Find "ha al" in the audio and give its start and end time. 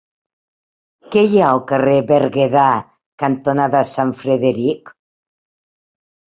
1.43-1.61